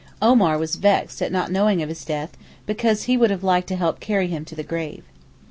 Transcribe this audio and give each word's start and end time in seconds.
Omar 0.19 0.57
was 0.57 0.77
vexed 0.77 1.21
at 1.21 1.31
not 1.31 1.51
knowing 1.51 1.83
of 1.83 1.89
his 1.89 2.03
death, 2.03 2.35
because 2.65 3.03
he 3.03 3.15
would 3.17 3.29
have 3.29 3.43
liked 3.43 3.67
to 3.67 3.75
help 3.75 3.99
to 3.99 4.07
carry 4.07 4.25
him 4.25 4.43
to 4.45 4.55
the 4.55 4.63
grave. 4.63 5.03